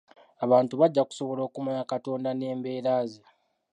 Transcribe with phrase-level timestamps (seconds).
[0.45, 3.23] Abantu bajja kusobola okumanya Katonda n'embeera ze.